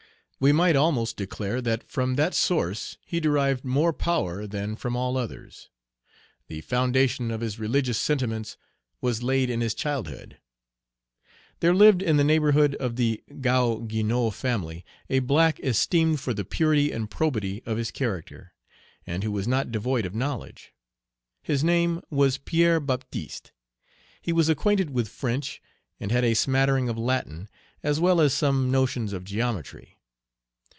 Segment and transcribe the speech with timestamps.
[0.43, 5.15] We might almost declare that from that source he derived more power than from all
[5.15, 5.69] others.
[6.47, 8.57] The foundation of his religious sentiments
[9.01, 10.39] was laid in his childhood.
[11.59, 16.43] There lived in the neighborhood of the Gaou Guinou family a black esteemed for the
[16.43, 18.53] purity and probity of his character,
[19.05, 20.73] and who was not devoid of knowledge.
[21.43, 23.51] His name was Pierre Baptiste.
[24.19, 25.61] He was acquainted with French,
[25.99, 27.47] and had a smattering of Latin,
[27.83, 29.99] as well as some notions of geometry.